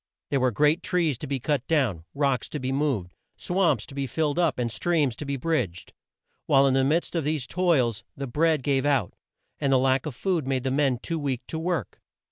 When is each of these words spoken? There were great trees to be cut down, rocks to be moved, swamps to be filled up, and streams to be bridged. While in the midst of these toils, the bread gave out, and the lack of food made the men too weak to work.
There 0.31 0.39
were 0.39 0.49
great 0.49 0.81
trees 0.81 1.15
to 1.19 1.27
be 1.27 1.39
cut 1.39 1.67
down, 1.67 2.05
rocks 2.15 2.49
to 2.49 2.59
be 2.59 2.71
moved, 2.71 3.13
swamps 3.37 3.85
to 3.85 3.93
be 3.93 4.07
filled 4.07 4.39
up, 4.39 4.57
and 4.57 4.71
streams 4.71 5.15
to 5.17 5.25
be 5.27 5.37
bridged. 5.37 5.93
While 6.47 6.65
in 6.65 6.73
the 6.73 6.83
midst 6.83 7.13
of 7.13 7.23
these 7.23 7.45
toils, 7.45 8.03
the 8.17 8.25
bread 8.25 8.63
gave 8.63 8.83
out, 8.83 9.13
and 9.59 9.71
the 9.71 9.77
lack 9.77 10.07
of 10.07 10.15
food 10.15 10.47
made 10.47 10.63
the 10.63 10.71
men 10.71 10.97
too 10.97 11.19
weak 11.19 11.45
to 11.49 11.59
work. 11.59 12.01